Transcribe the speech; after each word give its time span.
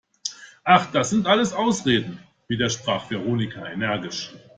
Ach, 0.63 0.91
das 0.91 1.11
sind 1.11 1.27
alles 1.27 1.53
Ausreden!, 1.53 2.17
widersprach 2.47 3.07
Veronika 3.11 3.67
energisch. 3.67 4.33